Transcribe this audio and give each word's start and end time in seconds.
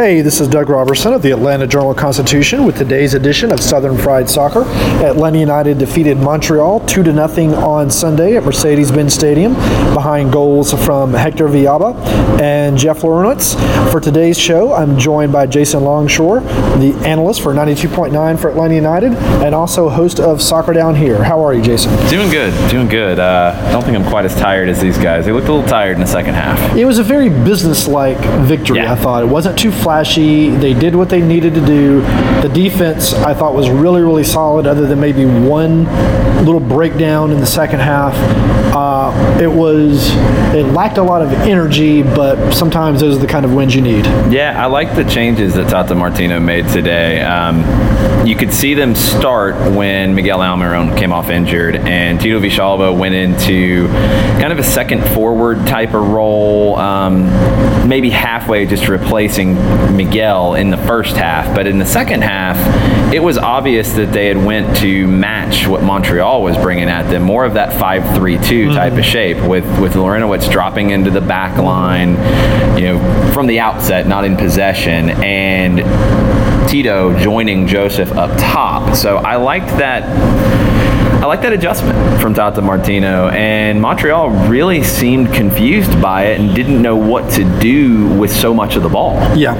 Hey, 0.00 0.22
this 0.22 0.40
is 0.40 0.48
Doug 0.48 0.70
Roberson 0.70 1.12
of 1.12 1.20
the 1.20 1.30
Atlanta 1.30 1.66
Journal 1.66 1.92
Constitution 1.92 2.64
with 2.64 2.78
today's 2.78 3.12
edition 3.12 3.52
of 3.52 3.60
Southern 3.60 3.98
Fried 3.98 4.30
Soccer. 4.30 4.62
Atlanta 5.04 5.38
United 5.38 5.76
defeated 5.76 6.16
Montreal 6.16 6.80
2 6.86 7.02
to 7.02 7.12
nothing 7.12 7.52
on 7.52 7.90
Sunday 7.90 8.34
at 8.34 8.42
Mercedes-Benz 8.42 9.12
Stadium 9.12 9.52
behind 9.92 10.32
goals 10.32 10.72
from 10.86 11.12
Hector 11.12 11.48
Villalba 11.48 11.94
and 12.40 12.78
Jeff 12.78 13.00
Larentowicz. 13.02 13.92
For 13.92 14.00
today's 14.00 14.38
show, 14.38 14.72
I'm 14.72 14.98
joined 14.98 15.32
by 15.32 15.46
Jason 15.46 15.84
Longshore, 15.84 16.40
the 16.78 16.94
analyst 17.04 17.42
for 17.42 17.52
92.9 17.52 18.40
for 18.40 18.48
Atlanta 18.48 18.74
United 18.74 19.12
and 19.44 19.54
also 19.54 19.90
host 19.90 20.18
of 20.18 20.40
Soccer 20.40 20.72
Down 20.72 20.94
Here. 20.94 21.22
How 21.22 21.44
are 21.44 21.52
you, 21.52 21.60
Jason? 21.60 21.94
Doing 22.08 22.30
good, 22.30 22.70
doing 22.70 22.88
good. 22.88 23.18
Uh, 23.18 23.52
I 23.66 23.70
don't 23.70 23.84
think 23.84 23.98
I'm 23.98 24.08
quite 24.08 24.24
as 24.24 24.34
tired 24.34 24.70
as 24.70 24.80
these 24.80 24.96
guys. 24.96 25.26
They 25.26 25.32
looked 25.32 25.48
a 25.48 25.52
little 25.52 25.68
tired 25.68 25.92
in 25.96 26.00
the 26.00 26.06
second 26.06 26.36
half. 26.36 26.74
It 26.74 26.86
was 26.86 26.98
a 26.98 27.04
very 27.04 27.28
business-like 27.28 28.16
victory, 28.46 28.78
Yeah. 28.78 28.94
I 28.94 28.96
thought. 28.96 29.22
It 29.22 29.28
wasn't 29.28 29.58
too 29.58 29.70
flashy. 29.90 30.50
They 30.50 30.72
did 30.72 30.94
what 30.94 31.08
they 31.08 31.20
needed 31.20 31.52
to 31.54 31.66
do. 31.66 32.00
The 32.42 32.50
defense, 32.54 33.12
I 33.12 33.34
thought, 33.34 33.54
was 33.54 33.68
really, 33.68 34.02
really 34.02 34.22
solid, 34.22 34.64
other 34.64 34.86
than 34.86 35.00
maybe 35.00 35.24
one 35.24 35.84
little 36.44 36.60
breakdown 36.60 37.32
in 37.32 37.40
the 37.40 37.46
second 37.46 37.80
half. 37.80 38.14
Uh, 38.72 39.40
it 39.42 39.50
was, 39.50 40.10
it 40.54 40.64
lacked 40.72 40.98
a 40.98 41.02
lot 41.02 41.22
of 41.22 41.32
energy, 41.32 42.04
but 42.04 42.52
sometimes 42.52 43.00
those 43.00 43.16
are 43.16 43.20
the 43.20 43.26
kind 43.26 43.44
of 43.44 43.52
wins 43.52 43.74
you 43.74 43.82
need. 43.82 44.04
Yeah, 44.32 44.54
I 44.56 44.66
like 44.66 44.94
the 44.94 45.02
changes 45.02 45.54
that 45.54 45.68
Tata 45.68 45.96
Martino 45.96 46.38
made 46.38 46.68
today. 46.68 47.20
Um, 47.20 47.64
you 48.24 48.36
could 48.36 48.52
see 48.52 48.74
them 48.74 48.94
start 48.94 49.56
when 49.74 50.14
Miguel 50.14 50.38
Almiron 50.38 50.96
came 50.96 51.12
off 51.12 51.30
injured, 51.30 51.74
and 51.74 52.20
Tito 52.20 52.38
Villalba 52.38 52.96
went 52.96 53.14
into 53.14 53.88
kind 54.38 54.52
of 54.52 54.60
a 54.60 54.62
second 54.62 55.02
forward 55.08 55.66
type 55.66 55.94
of 55.94 56.08
role, 56.08 56.76
um, 56.76 57.26
maybe 57.88 58.08
halfway 58.08 58.66
just 58.66 58.88
replacing 58.88 59.56
Miguel 59.90 60.54
in 60.54 60.70
the 60.70 60.76
first 60.76 61.16
half. 61.16 61.54
But 61.54 61.66
in 61.66 61.78
the 61.78 61.86
second 61.86 62.22
half, 62.22 62.56
it 63.12 63.20
was 63.20 63.38
obvious 63.38 63.92
that 63.94 64.12
they 64.12 64.26
had 64.26 64.36
went 64.36 64.76
to 64.78 65.06
match 65.06 65.66
what 65.66 65.82
Montreal 65.82 66.42
was 66.42 66.56
bringing 66.56 66.88
at 66.88 67.10
them, 67.10 67.22
more 67.22 67.44
of 67.44 67.54
that 67.54 67.72
5-3-2 67.72 68.38
mm-hmm. 68.38 68.74
type 68.74 68.92
of 68.94 69.04
shape, 69.04 69.38
with 69.46 69.64
with 69.80 69.94
Larentowicz 69.94 70.50
dropping 70.50 70.90
into 70.90 71.10
the 71.10 71.20
back 71.20 71.58
line, 71.58 72.10
you 72.78 72.86
know, 72.86 73.32
from 73.32 73.46
the 73.46 73.60
outset, 73.60 74.06
not 74.06 74.24
in 74.24 74.36
possession, 74.36 75.10
and 75.22 75.80
Tito 76.74 77.18
joining 77.18 77.66
Josef 77.66 78.12
up 78.12 78.30
top. 78.38 78.94
So 78.94 79.16
I 79.16 79.34
liked 79.34 79.66
that. 79.78 80.04
I 81.20 81.26
like 81.26 81.42
that 81.42 81.52
adjustment 81.52 82.18
from 82.22 82.32
Tata 82.32 82.62
Martino, 82.62 83.28
and 83.28 83.78
Montreal 83.78 84.30
really 84.48 84.82
seemed 84.82 85.34
confused 85.34 86.00
by 86.00 86.22
it 86.28 86.40
and 86.40 86.54
didn't 86.54 86.80
know 86.80 86.96
what 86.96 87.30
to 87.32 87.44
do 87.60 88.08
with 88.16 88.32
so 88.34 88.54
much 88.54 88.74
of 88.76 88.82
the 88.82 88.88
ball. 88.88 89.16
Yeah. 89.36 89.54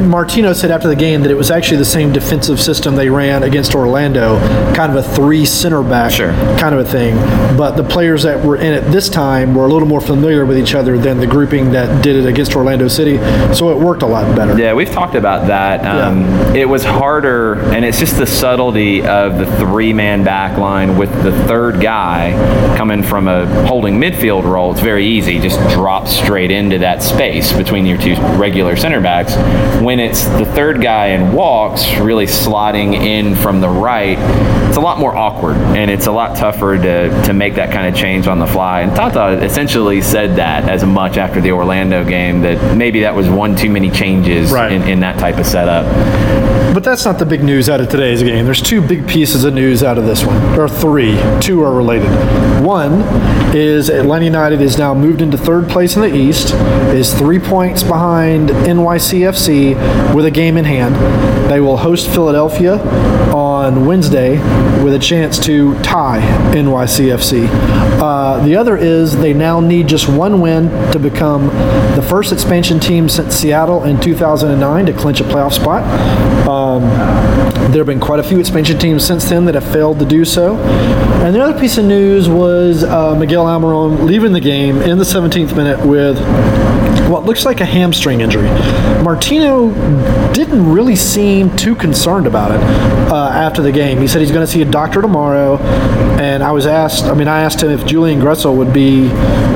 Martino 0.00 0.52
said 0.52 0.70
after 0.70 0.86
the 0.86 0.94
game 0.94 1.22
that 1.22 1.30
it 1.30 1.36
was 1.36 1.50
actually 1.50 1.78
the 1.78 1.86
same 1.86 2.12
defensive 2.12 2.60
system 2.60 2.96
they 2.96 3.08
ran 3.08 3.44
against 3.44 3.74
Orlando, 3.74 4.38
kind 4.74 4.94
of 4.94 4.96
a 4.96 5.02
three 5.02 5.46
center 5.46 5.82
back 5.82 6.10
Sure. 6.10 6.32
kind 6.58 6.74
of 6.74 6.80
a 6.80 6.84
thing. 6.84 7.16
But 7.56 7.76
the 7.78 7.84
players 7.84 8.22
that 8.24 8.44
were 8.44 8.56
in 8.56 8.74
it 8.74 8.82
this 8.92 9.08
time 9.08 9.54
were 9.54 9.64
a 9.64 9.68
little 9.72 9.88
more 9.88 10.02
familiar 10.02 10.44
with 10.44 10.58
each 10.58 10.74
other 10.74 10.98
than 10.98 11.18
the 11.18 11.26
grouping 11.26 11.72
that 11.72 12.02
did 12.02 12.14
it 12.14 12.26
against 12.26 12.54
Orlando 12.56 12.88
City. 12.88 13.16
So 13.54 13.70
it 13.70 13.78
worked 13.82 14.02
a 14.02 14.06
lot 14.06 14.36
better. 14.36 14.58
Yeah, 14.58 14.74
we've 14.74 14.90
talked 14.90 15.14
about 15.14 15.46
that. 15.46 15.82
Um, 15.86 16.23
It 16.54 16.68
was 16.68 16.84
harder, 16.84 17.54
and 17.72 17.84
it's 17.84 17.98
just 17.98 18.16
the 18.16 18.26
subtlety 18.26 19.04
of 19.04 19.38
the 19.38 19.46
three-man 19.56 20.22
back 20.24 20.56
line 20.58 20.96
with 20.96 21.10
the 21.22 21.32
third 21.46 21.80
guy 21.80 22.32
coming 22.76 23.02
from 23.02 23.26
a 23.28 23.46
holding 23.66 23.98
midfield 23.98 24.44
role. 24.44 24.70
It's 24.72 24.80
very 24.80 25.04
easy, 25.06 25.38
just 25.40 25.58
drop 25.74 26.06
straight 26.06 26.50
into 26.50 26.78
that 26.78 27.02
space 27.02 27.52
between 27.52 27.86
your 27.86 27.98
two 27.98 28.14
regular 28.38 28.76
center 28.76 29.00
backs. 29.00 29.34
When 29.82 29.98
it's 30.00 30.24
the 30.24 30.44
third 30.46 30.80
guy 30.80 31.06
and 31.08 31.34
Walkes 31.34 31.96
really 31.98 32.26
sliding 32.26 32.94
in 32.94 33.34
from 33.34 33.60
the 33.60 33.68
right, 33.68 34.18
it's 34.68 34.76
a 34.76 34.80
lot 34.80 34.98
more 34.98 35.14
awkward, 35.16 35.56
and 35.56 35.90
it's 35.90 36.06
a 36.06 36.12
lot 36.12 36.36
tougher 36.36 36.76
to, 36.78 37.22
to 37.24 37.32
make 37.32 37.54
that 37.56 37.72
kind 37.72 37.86
of 37.92 37.94
change 38.00 38.26
on 38.26 38.38
the 38.38 38.46
fly. 38.46 38.82
And 38.82 38.94
Tata 38.94 39.42
essentially 39.44 40.00
said 40.02 40.36
that 40.36 40.68
as 40.68 40.84
much 40.84 41.16
after 41.16 41.40
the 41.40 41.52
Orlando 41.52 42.04
game 42.04 42.42
that 42.42 42.76
maybe 42.76 43.00
that 43.00 43.14
was 43.14 43.28
one 43.28 43.56
too 43.56 43.70
many 43.70 43.90
changes 43.90 44.52
Right. 44.52 44.72
in, 44.72 44.82
in 44.82 45.00
that 45.00 45.18
type 45.18 45.38
of 45.38 45.46
setup. 45.46 45.84
But 46.74 46.82
that's 46.82 47.04
not 47.04 47.20
the 47.20 47.26
big 47.26 47.44
news 47.44 47.68
out 47.68 47.80
of 47.80 47.88
today's 47.88 48.20
game. 48.22 48.44
There's 48.44 48.60
two 48.60 48.80
big 48.80 49.06
pieces 49.06 49.44
of 49.44 49.54
news 49.54 49.84
out 49.84 49.96
of 49.96 50.06
this 50.06 50.24
one, 50.24 50.58
or 50.58 50.68
three. 50.68 51.16
Two 51.40 51.62
are 51.62 51.72
related. 51.72 52.10
One 52.64 53.02
is 53.54 53.88
Atlanta 53.88 54.24
United 54.24 54.60
is 54.60 54.76
now 54.76 54.92
moved 54.92 55.22
into 55.22 55.38
third 55.38 55.68
place 55.68 55.94
in 55.94 56.02
the 56.02 56.12
East, 56.12 56.52
is 56.92 57.14
three 57.14 57.38
points 57.38 57.84
behind 57.84 58.48
NYCFC 58.48 60.14
with 60.14 60.24
a 60.24 60.30
game 60.32 60.56
in 60.56 60.64
hand. 60.64 60.96
They 61.48 61.60
will 61.60 61.76
host 61.76 62.08
Philadelphia 62.08 62.80
on 63.32 63.86
Wednesday 63.86 64.38
with 64.82 64.94
a 64.94 64.98
chance 64.98 65.38
to 65.40 65.80
tie 65.82 66.20
NYCFC. 66.54 67.48
Uh, 68.00 68.44
the 68.44 68.56
other 68.56 68.76
is 68.76 69.16
they 69.16 69.32
now 69.32 69.60
need 69.60 69.86
just 69.86 70.08
one 70.08 70.40
win 70.40 70.68
to 70.90 70.98
become 70.98 71.46
the 71.94 72.04
first 72.08 72.32
expansion 72.32 72.80
team 72.80 73.08
since 73.08 73.34
Seattle 73.34 73.84
in 73.84 74.00
2009 74.00 74.86
to 74.86 74.92
clinch 74.92 75.20
a 75.20 75.24
playoff 75.24 75.52
spot. 75.52 75.82
Um, 76.48 76.82
there 77.70 77.80
have 77.80 77.86
been 77.86 78.00
quite 78.00 78.20
a 78.20 78.22
few 78.22 78.38
expansion 78.38 78.78
teams 78.78 79.04
since 79.04 79.28
then 79.28 79.44
that 79.46 79.54
have 79.54 79.70
failed 79.72 79.98
to 80.00 80.04
do 80.04 80.24
so. 80.24 80.56
And 81.24 81.34
the 81.34 81.42
other 81.42 81.58
piece 81.58 81.78
of 81.78 81.86
news 81.86 82.28
was 82.28 82.84
uh, 82.84 83.14
Miguel 83.14 83.46
Almiron 83.46 84.04
leaving 84.04 84.32
the 84.32 84.40
game 84.40 84.82
in 84.82 84.98
the 84.98 85.04
17th 85.04 85.56
minute 85.56 85.84
with 85.84 86.18
what 87.08 87.24
looks 87.24 87.44
like 87.44 87.60
a 87.60 87.64
hamstring 87.64 88.20
injury. 88.20 88.48
Martino 89.02 89.70
didn't 90.32 90.70
really 90.70 90.96
seem 90.96 91.54
too 91.56 91.74
concerned 91.74 92.26
about 92.26 92.50
it 92.50 92.60
uh, 93.12 93.28
after 93.28 93.62
the 93.62 93.72
game. 93.72 94.00
He 94.00 94.08
said 94.08 94.20
he's 94.20 94.30
going 94.30 94.46
to 94.46 94.50
see 94.50 94.62
a 94.62 94.66
doctor 94.66 95.02
tomorrow. 95.02 95.58
And 96.18 96.42
I 96.42 96.52
was 96.52 96.66
asked, 96.66 97.04
I 97.04 97.14
mean, 97.14 97.28
I 97.28 97.42
asked 97.42 97.62
him 97.62 97.70
if 97.70 97.84
Julian 97.84 98.20
Gressel 98.20 98.56
would 98.56 98.72
be 98.72 99.08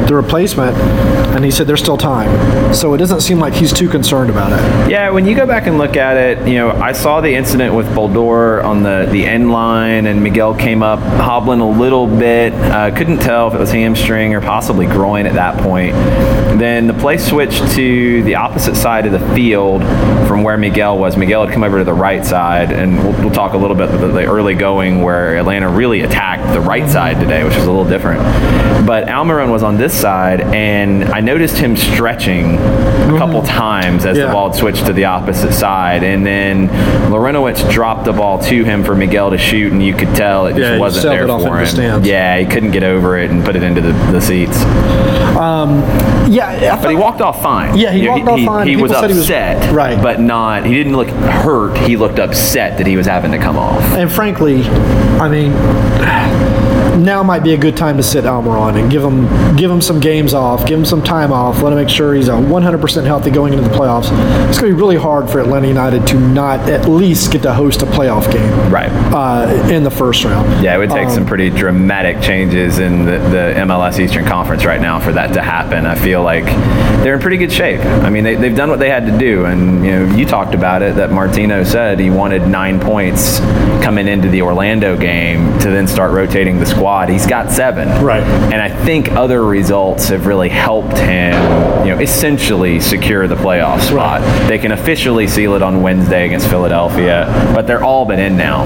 the 0.09 0.15
replacement, 0.15 0.77
and 0.77 1.45
he 1.45 1.51
said 1.51 1.67
there's 1.67 1.81
still 1.81 1.97
time. 1.97 2.75
So 2.75 2.95
it 2.95 2.99
doesn't 2.99 3.21
seem 3.21 3.39
like 3.39 3.55
he's 3.55 3.73
too 3.73 3.89
concerned 3.89 4.31
about 4.31 4.53
it. 4.53 4.91
Yeah, 4.91 5.11
when 5.11 5.25
you 5.25 5.35
go 5.35 5.47
back 5.47 5.67
and 5.67 5.79
look 5.79 5.97
at 5.97 6.17
it, 6.17 6.28
you 6.47 6.55
know, 6.55 6.71
I 6.71 6.93
saw 6.93 7.21
the 7.21 7.35
incident 7.35 7.75
with 7.75 7.87
Boldor 7.95 8.63
on 8.63 8.83
the, 8.83 9.09
the 9.11 9.25
end 9.27 9.51
line, 9.51 10.07
and 10.07 10.23
Miguel 10.23 10.55
came 10.55 10.83
up 10.83 10.99
hobbling 11.01 11.61
a 11.61 11.69
little 11.69 12.07
bit. 12.07 12.53
Uh, 12.55 12.95
couldn't 12.95 13.19
tell 13.19 13.49
if 13.49 13.55
it 13.55 13.59
was 13.61 13.71
hamstring 13.71 14.35
or 14.35 14.41
possibly 14.41 14.87
groin 14.87 15.27
at 15.27 15.35
that 15.35 15.63
point. 15.63 15.95
Then 16.59 16.87
the 16.87 16.95
play 16.95 17.19
switched 17.19 17.73
to 17.77 18.23
the 18.25 18.35
opposite 18.35 18.75
side 18.77 19.07
of 19.07 19.13
the 19.13 19.35
field 19.35 19.83
from 20.27 20.43
where 20.43 20.59
Miguel 20.59 20.99
was. 20.99 21.17
Miguel 21.17 21.45
had 21.47 21.53
come 21.55 21.65
over 21.65 21.79
to 21.79 21.85
the 21.85 21.95
right 21.95 22.25
side, 22.25 22.73
and 22.73 22.99
we'll, 22.99 23.13
we'll 23.23 23.31
talk 23.31 23.53
a 23.55 23.57
little 23.57 23.77
bit 23.77 23.89
about 23.89 24.13
the 24.13 24.25
early 24.25 24.55
going 24.55 25.03
where 25.03 25.37
Atlanta 25.37 25.69
really 25.69 26.01
attacked 26.03 26.53
the 26.53 26.61
right 26.61 26.89
side 26.89 27.21
today, 27.21 27.45
which 27.45 27.55
was 27.55 27.65
a 27.65 27.71
little 27.71 27.89
different. 27.89 28.21
But 28.87 29.07
Almiron 29.07 29.51
was 29.51 29.63
on 29.63 29.77
this 29.77 29.99
side, 29.99 30.41
and 30.41 31.05
I 31.05 31.21
noticed 31.21 31.57
him 31.59 31.77
stretching 31.77 32.57
a 32.57 33.17
couple 33.19 33.43
times 33.43 34.05
as 34.05 34.17
Yeah. 34.17 34.27
the 34.27 34.33
ball 34.33 34.53
switched 34.53 34.87
to 34.87 34.93
the 34.93 35.05
opposite 35.05 35.53
side, 35.53 36.03
and 36.03 36.18
then 36.27 36.69
Larentowicz 37.11 37.71
dropped 37.73 38.05
the 38.05 38.13
ball 38.13 38.39
to 38.43 38.65
him 38.65 38.85
for 38.85 38.95
Miguel 38.95 39.31
to 39.31 39.39
shoot, 39.39 39.73
and 39.73 39.83
you 39.83 39.95
could 39.95 40.15
tell 40.15 40.47
it 40.47 40.51
just 40.57 40.61
Yeah, 40.73 40.79
wasn't 40.79 41.05
there 41.05 41.25
it 41.25 41.29
for 41.29 41.59
him. 41.59 42.03
the. 42.03 42.09
Yeah, 42.09 42.39
he 42.39 42.47
couldn't 42.47 42.71
get 42.73 42.83
over 42.85 43.19
it 43.19 43.31
and 43.31 43.45
put 43.45 43.57
it 43.57 43.63
into 43.63 43.81
the, 43.81 43.93
the 44.13 44.21
seats. 44.21 44.57
Um, 45.37 45.79
yeah, 46.31 46.77
I 46.79 46.83
But 46.83 46.91
he 46.91 46.97
walked 46.97 47.21
off 47.21 47.43
fine. 47.43 47.77
Yeah, 47.77 47.93
he 47.93 48.01
You 48.01 48.07
know, 48.07 48.17
walked 48.17 48.29
off 48.29 48.41
fine. 48.41 48.67
He, 48.67 48.75
People 48.75 48.89
was 48.89 48.93
said 48.99 49.11
he 49.11 49.17
was- 49.17 49.23
upset, 49.25 49.73
right. 49.75 50.01
But 50.03 50.21
not. 50.21 50.65
He 50.67 50.75
didn't 50.75 50.97
look 50.97 51.09
hurt. 51.09 51.77
He 51.79 51.97
looked 51.97 52.19
upset 52.19 52.79
that 52.79 52.87
he 52.87 52.97
was 52.97 53.07
having 53.07 53.31
to 53.33 53.39
come 53.39 53.57
off. 53.57 53.81
And 53.93 54.11
frankly, 54.11 54.63
I 54.65 55.29
mean, 55.29 55.53
now 57.05 57.23
might 57.23 57.45
be 57.45 57.55
a 57.55 57.57
good 57.57 57.77
time 57.77 57.97
to 57.97 58.03
sit 58.03 58.25
Almiron 58.25 58.77
and 58.81 58.91
give 58.91 59.03
him 59.05 59.29
give 59.57 59.71
him 59.71 59.81
some 59.81 60.01
games 60.01 60.35
off, 60.35 60.67
give 60.67 60.79
him 60.79 60.85
some 60.85 61.03
time 61.03 61.33
off, 61.33 61.63
let 61.63 61.73
him 61.73 61.79
make 61.79 61.89
sure 61.89 62.13
he's 62.15 62.29
a 62.29 62.33
100% 62.33 62.49
100% 62.79 63.05
healthy 63.05 63.31
going 63.31 63.53
into 63.55 63.67
the 63.67 63.75
playoffs, 63.75 64.09
it's 64.49 64.59
going 64.59 64.71
to 64.73 64.77
be 64.77 64.81
really 64.81 64.97
hard 64.97 65.31
for 65.31 65.39
Atlanta 65.41 65.69
United 65.69 66.07
to 66.09 66.19
not 66.19 66.61
at 66.71 66.89
least 66.89 67.33
get 67.33 67.43
to 67.43 67.53
host 67.53 67.83
a 67.83 67.87
playoff 67.87 68.31
game 68.33 68.49
Right. 68.73 68.91
uh, 69.13 69.69
in 69.71 69.85
the 69.85 69.91
first 69.91 70.25
round. 70.25 70.63
Yeah, 70.65 70.75
it 70.75 70.79
would 70.79 70.91
take 70.91 71.11
some 71.11 71.27
pretty 71.27 71.51
dramatic 71.51 72.21
changes 72.23 72.79
in 72.79 73.05
the, 73.05 73.19
the 73.19 73.55
MLS 73.67 73.99
Eastern 73.99 74.25
Conference 74.25 74.65
right 74.65 74.81
now 74.81 74.99
for 74.99 75.13
that 75.13 75.35
to 75.35 75.43
happen. 75.43 75.85
I 75.87 75.95
feel 75.95 76.23
like 76.23 76.45
they're 77.03 77.15
in 77.15 77.21
pretty 77.21 77.37
good 77.37 77.53
shape. 77.53 77.81
I 77.81 78.09
mean, 78.11 78.25
they, 78.25 78.37
they've 78.37 78.57
done 78.57 78.71
what 78.71 78.79
they 78.79 78.89
had 78.89 79.05
to 79.07 79.19
do, 79.19 79.45
and 79.45 79.85
you 79.85 79.93
know, 79.93 80.15
you 80.17 80.25
talked 80.25 80.55
about 80.55 80.81
it. 80.83 80.97
That 80.97 81.11
Martino 81.13 81.63
said 81.63 82.01
he 82.01 82.09
wanted 82.11 82.47
nine 82.49 82.81
points 82.81 83.39
coming 83.85 84.09
into 84.09 84.29
the 84.31 84.41
Orlando 84.43 84.97
game 84.97 85.59
to 85.61 85.71
then 85.71 85.87
start 85.87 86.13
rotating 86.13 86.59
the 86.59 86.67
squad. 86.67 87.09
He's 87.11 87.27
got 87.27 87.51
seven. 87.51 87.87
Right. 88.03 88.23
And 88.23 88.61
I 88.63 88.69
think 88.85 89.13
other 89.13 89.45
results 89.45 90.09
have 90.09 90.27
really 90.27 90.49
helped 90.49 90.97
him, 90.97 91.35
you 91.87 91.95
know, 91.95 92.01
essentially 92.01 92.81
secure 92.81 93.27
the 93.29 93.37
playoff 93.37 93.81
spot. 93.83 94.23
They 94.49 94.59
can 94.59 94.73
officially 94.73 95.29
seal 95.29 95.55
it 95.55 95.63
on 95.63 95.83
Wednesday 95.83 95.98
against 96.07 96.49
Philadelphia, 96.49 97.27
but 97.55 97.67
they're 97.67 97.83
all 97.83 98.05
been 98.05 98.21
in 98.21 98.37
now. 98.37 98.65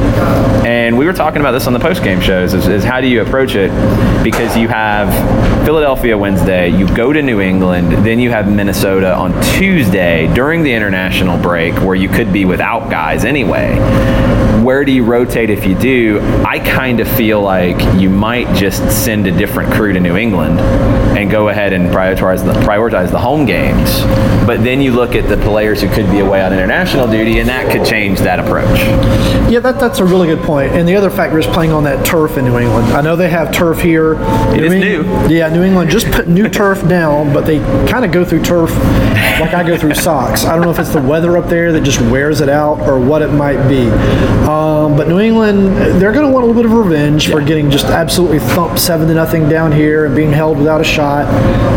And 0.65 0.97
we 0.97 1.07
were 1.07 1.13
talking 1.13 1.41
about 1.41 1.53
this 1.53 1.67
on 1.67 1.73
the 1.73 1.81
post-game 1.81 2.21
shows 2.21 2.55
is, 2.55 2.69
is 2.69 2.85
how 2.85 3.01
do 3.01 3.07
you 3.07 3.23
approach 3.23 3.55
it? 3.55 3.71
Because 4.23 4.57
you 4.57 4.69
have 4.69 5.09
Philadelphia 5.65 6.19
Wednesday, 6.19 6.69
you 6.69 6.89
go 6.97 7.13
to 7.13 7.23
New 7.23 7.41
England, 7.41 7.93
then 8.05 8.19
you 8.19 8.31
have 8.31 8.51
Minnesota 8.51 9.15
on 9.15 9.33
Tuesday 9.55 10.33
during 10.35 10.65
the 10.65 10.73
international 10.73 11.39
break 11.39 11.75
where 11.75 11.95
you 11.95 12.09
could 12.09 12.33
be 12.33 12.45
without 12.45 12.91
guys 12.91 13.25
anyway 13.25 13.79
where 14.63 14.85
do 14.85 14.93
you 14.93 15.05
rotate 15.05 15.51
if 15.51 15.67
you 15.67 15.75
do? 15.75 16.21
I 16.47 16.61
kind 16.61 17.01
of 17.01 17.09
feel 17.09 17.41
like 17.41 17.81
you 18.01 18.09
might 18.09 18.55
just 18.55 19.05
send 19.05 19.27
a 19.27 19.33
different 19.33 19.73
crew 19.73 19.93
to 19.93 20.01
New 20.01 20.17
England 20.17 20.61
and 20.61 21.31
go 21.31 21.49
ahead 21.49 21.73
and 21.73 21.89
prioritize 21.89 22.45
the, 22.45 22.53
prioritize 22.61 23.11
the 23.11 23.19
home 23.19 23.45
games. 23.45 24.01
But 24.47 24.63
then 24.63 24.81
you 24.81 24.93
look 24.93 25.15
at 25.15 25.29
the 25.29 25.37
players 25.37 25.83
who 25.83 25.89
could 25.89 26.09
be 26.11 26.21
away 26.21 26.43
on 26.43 26.53
international 26.53 27.09
duty, 27.09 27.39
and 27.41 27.49
that 27.49 27.71
could 27.73 27.85
change 27.85 28.21
that 28.21 28.39
approach. 28.39 28.79
Yeah, 29.51 29.61
that, 29.61 29.81
that's 29.81 29.99
a 29.99 30.05
really 30.05 30.29
good 30.29 30.45
point. 30.45 30.73
And 30.73 30.89
the 30.89 30.97
other 30.97 31.11
factor 31.11 31.39
is 31.39 31.47
playing 31.47 31.73
on 31.73 31.85
that 31.85 32.05
turf 32.07 32.37
in 32.37 32.45
New 32.45 32.59
England. 32.59 32.89
I 32.89 33.01
know 33.01 33.17
they 33.17 33.31
have 33.31 33.53
turf 33.53 33.81
here. 33.81 34.15
It 34.55 34.65
is 34.65 34.73
Eng- 34.73 34.81
new. 34.81 35.03
Yeah, 35.29 35.49
New 35.53 35.63
England 35.63 35.91
just 35.91 36.11
put 36.11 36.29
new 36.29 36.49
turf 36.49 36.87
down, 36.89 37.33
but 37.33 37.47
they 37.47 37.59
kind 37.89 38.05
of 38.05 38.13
go 38.13 38.25
through 38.25 38.43
turf 38.43 38.71
like 39.41 39.55
I 39.55 39.67
go 39.67 39.77
through 39.77 39.95
socks. 39.95 40.45
I 40.45 40.55
don't 40.55 40.65
know 40.65 40.71
if 40.71 40.79
it's 40.79 40.93
the 40.93 41.01
weather 41.03 41.37
up 41.37 41.49
there 41.49 41.73
that 41.73 41.83
just 41.83 42.01
wears 42.01 42.41
it 42.41 42.49
out 42.49 42.81
or 42.81 42.99
what 42.99 43.23
it 43.23 43.29
might 43.29 43.67
be. 43.69 43.89
Um, 44.49 44.97
but 44.97 45.09
New 45.09 45.21
England, 45.21 45.77
they're 46.01 46.13
going 46.13 46.27
to 46.27 46.33
want 46.33 46.45
a 46.45 46.47
little 46.47 46.63
bit 46.63 46.71
of 46.71 46.77
revenge 46.77 47.31
for 47.31 47.41
getting 47.41 47.71
just 47.71 47.87
absolutely 47.87 48.39
thumped 48.39 48.79
seven 48.79 49.09
to 49.09 49.15
nothing 49.15 49.49
down 49.49 49.73
here 49.73 50.07
and 50.07 50.15
being 50.15 50.33
held 50.33 50.59
without 50.59 50.81
a 50.81 50.85
shot 50.85 51.27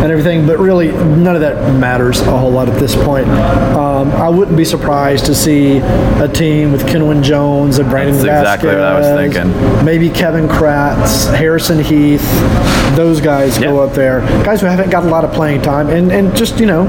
and 0.03 0.11
everything. 0.11 0.45
But 0.45 0.59
really, 0.59 0.91
none 0.91 1.35
of 1.35 1.41
that 1.41 1.73
matters 1.75 2.21
a 2.21 2.37
whole 2.37 2.51
lot 2.51 2.69
at 2.69 2.79
this 2.79 2.95
point. 2.95 3.27
Um, 3.27 4.11
I 4.11 4.29
wouldn't 4.29 4.57
be 4.57 4.65
surprised 4.65 5.25
to 5.25 5.35
see 5.35 5.77
a 5.77 6.27
team 6.27 6.71
with 6.71 6.85
Kenwyne 6.85 7.23
Jones 7.23 7.79
and 7.79 7.89
Brandon 7.89 8.15
That's 8.15 8.25
exactly 8.25 8.69
what 8.69 8.79
I 8.79 8.97
was 8.97 9.07
Vasquez, 9.07 9.33
thinking. 9.33 9.85
Maybe 9.85 10.09
Kevin 10.09 10.47
Kratz, 10.47 11.33
Harrison 11.35 11.79
Heath, 11.79 12.25
those 12.95 13.19
guys 13.19 13.57
go 13.67 13.75
Yeah. 13.83 13.89
up 13.89 13.93
there. 13.93 14.21
Guys 14.43 14.61
who 14.61 14.67
haven't 14.67 14.89
got 14.89 15.03
a 15.03 15.07
lot 15.07 15.23
of 15.23 15.31
playing 15.33 15.61
time, 15.61 15.89
and, 15.89 16.11
and 16.11 16.35
just, 16.35 16.59
you 16.59 16.65
know, 16.65 16.85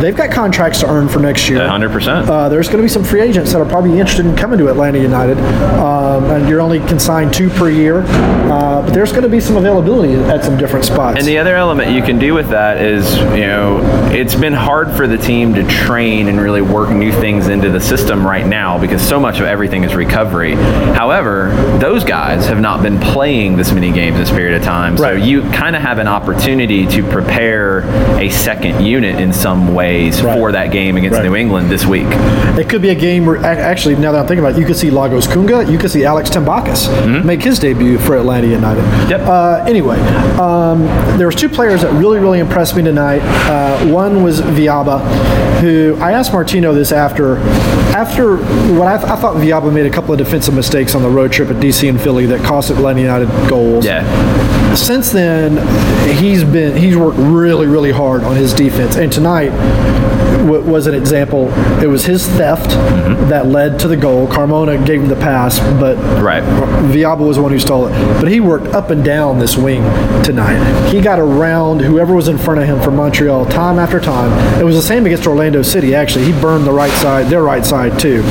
they've 0.00 0.16
got 0.16 0.30
contracts 0.30 0.80
to 0.80 0.88
earn 0.90 1.08
for 1.08 1.20
next 1.20 1.48
year. 1.48 1.58
100%. 1.60 2.28
Uh, 2.28 2.48
there's 2.48 2.66
going 2.68 2.78
to 2.78 2.82
be 2.82 2.88
some 2.88 3.04
free 3.04 3.20
agents 3.20 3.52
that 3.52 3.60
are 3.60 3.64
probably 3.64 3.98
interested 3.98 4.26
in 4.26 4.36
coming 4.36 4.58
to 4.58 4.68
Atlanta 4.68 4.98
United, 4.98 5.38
um, 5.78 6.24
and 6.24 6.48
you're 6.48 6.60
only 6.60 6.80
consigned 6.80 7.32
two 7.32 7.48
per 7.50 7.70
year. 7.70 8.04
Uh, 8.04 8.82
but 8.82 8.92
there's 8.92 9.10
going 9.12 9.22
to 9.22 9.28
be 9.28 9.40
some 9.40 9.56
availability 9.56 10.14
at 10.14 10.44
some 10.44 10.56
different 10.56 10.84
spots. 10.84 11.18
And 11.18 11.26
the 11.26 11.38
other 11.38 11.56
element 11.56 11.90
you 11.92 12.02
can 12.02 12.18
do 12.18 12.34
with 12.34 12.50
that 12.50 12.78
is, 12.80 13.16
you 13.36 13.46
know, 13.46 13.80
it's 14.12 14.34
been 14.34 14.52
hard 14.52 14.90
for 14.92 15.06
the 15.06 15.16
team 15.18 15.54
to 15.54 15.66
train 15.66 16.28
and 16.28 16.40
really 16.40 16.60
work 16.62 16.90
new 16.90 17.12
things 17.12 17.48
into 17.48 17.70
the 17.70 17.80
system 17.80 18.26
right 18.26 18.46
now 18.46 18.78
because 18.78 19.00
so 19.00 19.18
much 19.18 19.40
of 19.40 19.46
everything 19.46 19.84
is 19.84 19.94
recovery. 19.94 20.54
However, 20.94 21.48
those 21.80 22.04
guys 22.04 22.46
have 22.46 22.60
not 22.60 22.82
been 22.82 22.98
playing 23.00 23.56
this 23.56 23.72
many 23.72 23.90
games 23.90 24.18
this 24.18 24.30
period 24.30 24.56
of 24.56 24.62
time. 24.62 24.96
So 24.96 25.04
Right. 25.04 25.22
you 25.22 25.42
kind 25.50 25.74
of 25.76 25.82
have 25.84 25.98
an 25.98 26.08
opportunity 26.08 26.86
to 26.86 27.02
prepare 27.02 27.80
a 28.18 28.30
second 28.30 28.82
unit 28.84 29.20
in 29.20 29.34
some 29.34 29.74
ways 29.74 30.22
Right. 30.22 30.38
for 30.38 30.50
that 30.52 30.70
game 30.70 30.96
against 30.96 31.18
Right. 31.18 31.26
New 31.28 31.36
England 31.36 31.70
this 31.70 31.84
week. 31.84 32.06
It 32.58 32.70
could 32.70 32.80
be 32.80 32.88
a 32.88 32.94
game 32.94 33.26
where, 33.26 33.36
actually, 33.44 33.96
now 33.96 34.10
that 34.12 34.20
I'm 34.22 34.26
thinking 34.26 34.42
about 34.42 34.56
it, 34.56 34.60
you 34.60 34.66
could 34.66 34.76
see 34.76 34.90
Lagos 34.90 35.26
Kunga, 35.26 35.70
you 35.70 35.76
could 35.76 35.90
see 35.90 36.04
Alex 36.06 36.30
Tambakis 36.30 36.88
make 37.22 37.42
his 37.42 37.58
debut 37.58 37.98
for 37.98 38.16
Atlanta 38.16 38.46
United. 38.46 38.82
Mm-hmm. 38.82 39.10
Yep. 39.10 39.20
Uh, 39.26 39.64
anyway, 39.68 39.98
um, 40.38 40.86
there 41.18 41.26
was 41.26 41.34
two 41.34 41.50
players 41.50 41.82
that 41.82 41.92
really, 41.92 42.18
really 42.18 42.38
impressed 42.40 42.74
me 42.76 42.82
tonight. 42.82 43.20
Uh, 43.46 43.78
one 43.86 44.22
was 44.24 44.40
Villalba, 44.40 45.00
who 45.60 45.98
I 46.00 46.12
asked 46.12 46.32
Martino 46.32 46.72
this 46.72 46.92
after, 46.92 47.36
after 47.94 48.38
what 48.78 48.88
I, 48.88 48.96
th- 48.96 49.10
I 49.10 49.16
thought 49.16 49.36
Villalba 49.36 49.70
made 49.70 49.84
a 49.84 49.90
couple 49.90 50.12
of 50.12 50.18
defensive 50.18 50.54
mistakes 50.54 50.94
on 50.94 51.02
the 51.02 51.10
road 51.10 51.30
trip 51.30 51.50
at 51.50 51.56
DC 51.56 51.86
and 51.90 52.00
Philly 52.00 52.24
that 52.26 52.42
cost 52.42 52.70
Atlanta 52.70 53.00
United 53.02 53.28
goals 53.50 53.84
Yeah. 53.84 54.02
since 54.74 55.12
then, 55.12 55.56
he's 56.16 56.44
been 56.44 56.76
he's 56.76 56.96
worked 56.96 57.18
really 57.18 57.66
really 57.66 57.92
hard 57.92 58.22
on 58.22 58.36
his 58.36 58.52
defense, 58.52 58.96
and 58.96 59.12
tonight 59.12 59.50
w- 60.44 60.62
was 60.62 60.86
an 60.86 60.94
example. 60.94 61.48
It 61.82 61.88
was 61.88 62.04
his 62.04 62.26
theft 62.26 62.70
mm-hmm. 62.70 63.28
that 63.28 63.46
led 63.46 63.78
to 63.80 63.88
the 63.88 63.96
goal. 63.96 64.26
Carmona 64.26 64.84
gave 64.84 65.02
him 65.02 65.08
the 65.08 65.16
pass, 65.16 65.58
but 65.80 65.96
Right. 66.22 66.42
Villalba 66.42 67.26
was 67.26 67.36
the 67.36 67.42
one 67.42 67.52
who 67.52 67.58
stole 67.58 67.86
it. 67.86 68.20
But 68.20 68.30
he 68.30 68.40
worked 68.40 68.68
up 68.68 68.90
and 68.90 69.04
down 69.04 69.38
this 69.38 69.56
wing 69.56 69.82
tonight. 70.22 70.90
He 70.90 71.00
got 71.00 71.18
around 71.18 71.80
whoever 71.80 72.14
was 72.14 72.28
in 72.28 72.38
front 72.38 72.60
of 72.60 72.66
him 72.66 72.80
from 72.80 72.96
Montreal 72.96 73.46
time 73.46 73.78
after 73.78 74.00
time. 74.00 74.32
It 74.60 74.64
was 74.64 74.76
the 74.76 74.82
same 74.82 75.06
against 75.06 75.26
Orlando 75.26 75.62
City, 75.62 75.94
actually. 75.94 76.24
He 76.24 76.32
burned 76.40 76.66
the 76.66 76.72
right 76.72 76.92
side, 77.00 77.26
their 77.26 77.42
right 77.42 77.64
side, 77.64 77.98
too. 77.98 78.22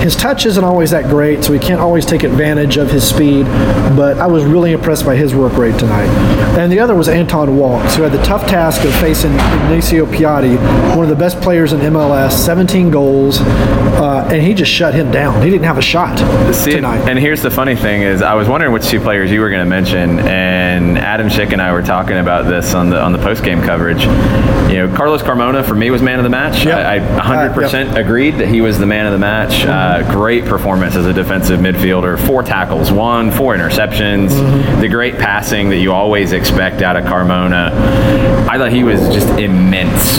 His 0.00 0.14
touch 0.14 0.46
isn't 0.46 0.62
always 0.62 0.90
that 0.90 1.08
great, 1.10 1.42
so 1.42 1.52
he 1.52 1.58
can't 1.58 1.80
always 1.80 2.06
take 2.06 2.22
advantage 2.22 2.76
of 2.76 2.90
his 2.90 3.06
speed, 3.06 3.44
but 3.96 4.18
I 4.18 4.26
was 4.26 4.44
really 4.44 4.72
impressed 4.72 5.04
by 5.04 5.16
his 5.16 5.34
work 5.34 5.54
rate 5.54 5.78
tonight. 5.80 6.06
And 6.56 6.70
the 6.70 6.78
other 6.78 6.85
was 6.94 7.08
Anton 7.08 7.56
Walkes, 7.56 7.96
who 7.96 8.02
had 8.02 8.12
the 8.12 8.22
tough 8.22 8.46
task 8.46 8.84
of 8.84 8.94
facing 8.96 9.32
Ignacio 9.32 10.06
Piatti, 10.06 10.56
one 10.96 11.04
of 11.04 11.08
the 11.08 11.16
best 11.16 11.40
players 11.40 11.72
in 11.72 11.80
MLS, 11.80 12.32
17 12.32 12.90
goals, 12.90 13.40
uh, 13.40 14.28
and 14.30 14.42
he 14.42 14.54
just 14.54 14.70
shut 14.70 14.94
him 14.94 15.10
down. 15.10 15.42
He 15.42 15.50
didn't 15.50 15.64
have 15.64 15.78
a 15.78 15.82
shot 15.82 16.18
See, 16.54 16.72
tonight. 16.72 17.08
and 17.08 17.18
here's 17.18 17.42
the 17.42 17.50
funny 17.50 17.76
thing 17.76 18.02
is, 18.02 18.22
I 18.22 18.34
was 18.34 18.48
wondering 18.48 18.72
which 18.72 18.86
two 18.86 19.00
players 19.00 19.30
you 19.30 19.40
were 19.40 19.50
going 19.50 19.64
to 19.64 19.68
mention, 19.68 20.18
and 20.20 20.98
Adam 20.98 21.28
Schick 21.28 21.52
and 21.52 21.60
I 21.62 21.72
were 21.72 21.82
talking 21.82 22.18
about 22.18 22.46
this 22.46 22.74
on 22.74 22.90
the 22.90 23.00
on 23.00 23.12
the 23.12 23.18
post 23.18 23.42
game 23.44 23.62
coverage. 23.62 24.02
You 24.70 24.86
know, 24.86 24.94
Carlos 24.96 25.22
Carmona 25.22 25.64
for 25.64 25.74
me 25.74 25.90
was 25.90 26.02
man 26.02 26.18
of 26.18 26.24
the 26.24 26.28
match. 26.30 26.64
Yep. 26.64 26.76
I, 26.76 26.96
I 26.96 27.48
100% 27.48 27.94
Uh, 27.94 28.00
agreed 28.00 28.32
that 28.38 28.48
he 28.48 28.60
was 28.60 28.78
the 28.78 28.86
man 28.86 29.06
of 29.06 29.12
the 29.12 29.18
match. 29.18 29.64
Uh, 29.64 30.02
great 30.12 30.44
performance 30.44 30.96
as 30.96 31.06
a 31.06 31.12
defensive 31.12 31.60
midfielder. 31.60 32.18
Four 32.26 32.42
tackles, 32.42 32.90
one, 32.90 33.30
four 33.30 33.54
interceptions. 33.56 34.30
Mm-hmm. 34.30 34.80
The 34.80 34.88
great 34.88 35.18
passing 35.18 35.68
that 35.70 35.76
you 35.78 35.92
always 35.92 36.32
expect 36.32 36.75
out 36.82 36.96
of 36.96 37.04
Carmona. 37.04 37.70
I 38.48 38.58
thought 38.58 38.70
he 38.72 38.84
was 38.84 39.00
just 39.08 39.28
immense 39.38 40.14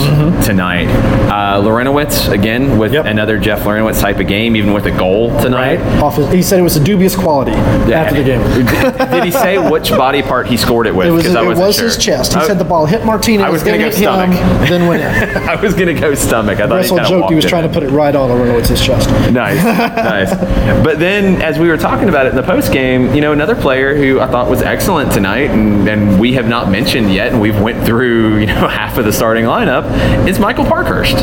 tonight. 0.46 0.86
Uh, 1.28 1.62
Larentowicz 1.62 2.30
again 2.32 2.78
with 2.78 2.88
Mm-hmm. 2.88 2.94
Yep. 2.94 3.04
another 3.06 3.38
Jeff 3.38 3.60
Larentowicz 3.64 4.00
type 4.00 4.18
of 4.18 4.26
game, 4.26 4.56
even 4.56 4.72
with 4.72 4.86
a 4.86 4.90
goal 4.90 5.28
tonight. 5.42 5.78
Off 6.02 6.16
his, 6.16 6.32
he 6.32 6.42
said 6.42 6.58
it 6.58 6.62
was 6.62 6.76
a 6.76 6.82
dubious 6.82 7.14
quality 7.14 7.52
after 7.52 8.16
the 8.16 8.24
game. 8.24 8.40
did, 8.66 9.10
did 9.10 9.24
he 9.24 9.30
say 9.30 9.58
which 9.70 9.90
body 9.90 10.22
part 10.22 10.46
he 10.46 10.56
scored 10.56 10.86
it 10.86 10.94
with? 10.94 11.06
It 11.06 11.10
was, 11.10 11.26
it 11.26 11.34
wasn't 11.44 11.74
sure. 11.74 11.84
his 11.84 11.98
chest. 11.98 12.32
He 12.32 12.40
I, 12.40 12.46
said 12.46 12.58
the 12.58 12.64
ball 12.64 12.86
hit 12.86 13.04
Martinez, 13.04 13.44
I 13.44 13.50
was 13.50 13.62
gonna 13.62 13.76
go 13.76 13.84
hit 13.84 13.96
him, 13.96 14.00
stomach. 14.32 14.68
then 14.70 14.86
went 14.86 15.02
in. 15.36 15.42
I 15.48 15.60
was 15.60 15.74
gonna 15.74 15.92
go 15.98 16.14
stomach. 16.14 16.60
I 16.60 16.66
thought 16.66 16.76
Russell 16.76 16.98
he 17.00 17.08
joked 17.08 17.28
he 17.30 17.36
was 17.36 17.44
trying 17.44 17.64
it. 17.66 17.68
to 17.68 17.74
put 17.74 17.82
it 17.82 17.90
right 17.90 18.14
on 18.16 18.30
Larentowicz's 18.30 18.82
chest. 18.84 19.10
Nice, 19.30 19.62
nice. 19.62 20.32
But 20.88 20.98
then, 20.98 21.42
as 21.42 21.58
we 21.58 21.68
were 21.68 21.76
talking 21.76 22.08
about 22.08 22.26
it 22.26 22.30
in 22.30 22.36
the 22.36 22.42
post 22.42 22.72
game, 22.72 23.14
you 23.14 23.20
know, 23.20 23.32
another 23.32 23.54
player 23.54 23.94
who 23.96 24.20
I 24.20 24.26
thought 24.28 24.48
was 24.48 24.62
excellent 24.62 25.12
tonight, 25.12 25.50
and, 25.50 25.86
and 25.88 26.18
we 26.20 26.32
have 26.34 26.46
not 26.48 26.70
mentioned 26.70 27.12
yet, 27.12 27.32
and 27.32 27.40
we've 27.40 27.60
went 27.60 27.84
through, 27.84 28.38
you 28.38 28.46
know, 28.46 28.66
half 28.68 28.98
of 28.98 29.04
the 29.04 29.12
starting 29.12 29.44
lineup, 29.44 29.84
is 30.28 30.38
Michael 30.38 30.64
Parkhurst. 30.64 31.14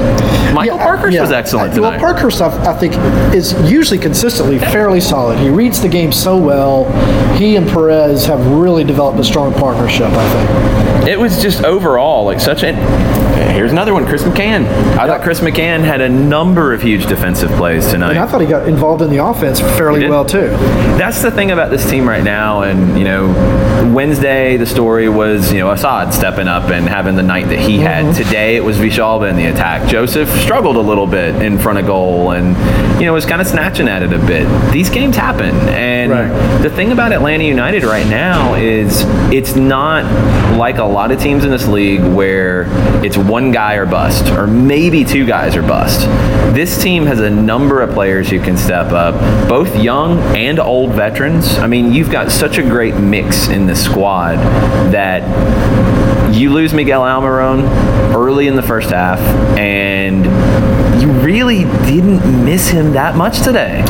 Michael 0.53 0.65
Yeah, 0.65 0.73
uh, 0.75 0.85
Parkhurst 0.85 1.15
yeah. 1.15 1.21
was 1.21 1.31
excellent 1.31 1.73
Well, 1.73 1.91
tonight. 1.91 1.99
Parkhurst, 1.99 2.41
I, 2.41 2.73
I 2.73 2.77
think, 2.77 2.93
is 3.33 3.53
usually 3.69 3.99
consistently 3.99 4.59
fairly 4.59 5.01
solid. 5.01 5.39
He 5.39 5.49
reads 5.49 5.81
the 5.81 5.89
game 5.89 6.11
so 6.11 6.37
well. 6.37 6.85
He 7.37 7.55
and 7.55 7.67
Pirez 7.67 8.25
have 8.25 8.45
really 8.47 8.83
developed 8.83 9.19
a 9.19 9.23
strong 9.23 9.53
partnership, 9.53 10.09
I 10.11 10.29
think. 10.33 11.07
It 11.09 11.19
was 11.19 11.41
just 11.41 11.63
overall 11.63 12.25
like 12.25 12.39
such 12.39 12.63
an. 12.63 12.75
Here's 13.35 13.71
another 13.71 13.93
one, 13.93 14.05
Chris 14.05 14.23
McCann. 14.23 14.65
I 14.97 15.07
thought 15.07 15.21
Chris 15.21 15.39
McCann 15.39 15.81
had 15.83 16.01
a 16.01 16.09
number 16.09 16.73
of 16.73 16.81
huge 16.81 17.05
defensive 17.07 17.49
plays 17.51 17.89
tonight. 17.89 18.11
And 18.11 18.19
I 18.19 18.27
thought 18.27 18.41
he 18.41 18.47
got 18.47 18.67
involved 18.67 19.01
in 19.01 19.09
the 19.09 19.23
offense 19.23 19.59
fairly 19.59 20.07
well, 20.09 20.25
too. 20.25 20.49
That's 20.97 21.21
the 21.21 21.31
thing 21.31 21.51
about 21.51 21.69
this 21.71 21.89
team 21.89 22.07
right 22.07 22.23
now, 22.23 22.61
and 22.63 22.97
you 22.97 23.03
know, 23.05 23.27
Wednesday 23.93 24.57
the 24.57 24.65
story 24.65 25.07
was 25.09 25.51
you 25.51 25.59
know 25.59 25.71
Asad 25.71 26.13
stepping 26.13 26.47
up 26.47 26.69
and 26.69 26.87
having 26.87 27.15
the 27.15 27.23
night 27.23 27.47
that 27.49 27.59
he 27.59 27.77
had. 27.79 28.05
Mm-hmm. 28.05 28.23
Today 28.23 28.55
it 28.55 28.63
was 28.63 28.77
Villalba 28.77 29.29
in 29.29 29.35
the 29.35 29.45
attack. 29.45 29.87
Josef 29.89 30.29
struggled 30.41 30.75
a 30.75 30.81
little 30.81 31.07
bit 31.07 31.35
in 31.41 31.57
front 31.57 31.79
of 31.79 31.85
goal, 31.85 32.31
and 32.31 32.55
you 32.99 33.05
know 33.05 33.13
was 33.13 33.25
kind 33.25 33.41
of 33.41 33.47
snatching 33.47 33.87
at 33.87 34.03
it 34.03 34.11
a 34.13 34.19
bit. 34.19 34.45
These 34.71 34.89
games 34.89 35.15
happen, 35.15 35.55
and 35.69 36.11
Right. 36.11 36.61
the 36.61 36.69
thing 36.69 36.91
about 36.91 37.11
Atlanta 37.11 37.43
United 37.43 37.83
right 37.83 38.07
now 38.07 38.53
is 38.55 39.03
it's 39.31 39.55
not 39.55 40.03
like 40.57 40.77
a 40.77 40.83
lot 40.83 41.11
of 41.11 41.19
teams 41.19 41.43
in 41.43 41.51
this 41.51 41.67
league 41.67 42.01
where 42.01 42.65
it's 43.03 43.17
one 43.27 43.51
guy 43.51 43.75
or 43.75 43.85
bust, 43.85 44.31
or 44.31 44.47
maybe 44.47 45.03
two 45.03 45.25
guys 45.25 45.55
or 45.55 45.61
bust. 45.61 46.01
This 46.53 46.81
team 46.81 47.05
has 47.05 47.19
a 47.19 47.29
number 47.29 47.81
of 47.81 47.91
players 47.93 48.29
who 48.29 48.39
can 48.39 48.57
step 48.57 48.91
up, 48.91 49.15
both 49.49 49.75
young 49.75 50.19
and 50.35 50.59
old 50.59 50.91
veterans. 50.91 51.57
I 51.57 51.67
mean, 51.67 51.91
you've 51.91 52.11
got 52.11 52.31
such 52.31 52.57
a 52.57 52.61
great 52.61 52.95
mix 52.95 53.47
in 53.47 53.65
the 53.65 53.75
squad 53.75 54.35
that 54.91 55.23
you 56.33 56.51
lose 56.51 56.73
Miguel 56.73 57.01
Almiron 57.01 57.63
early 58.13 58.47
in 58.47 58.55
the 58.55 58.63
first 58.63 58.89
half, 58.89 59.19
and 59.57 60.25
you 61.01 61.11
really 61.11 61.63
didn't 61.85 62.45
miss 62.45 62.69
him 62.69 62.93
that 62.93 63.15
much 63.15 63.41
today. 63.41 63.83